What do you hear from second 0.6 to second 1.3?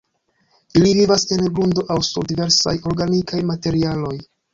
Ili vivas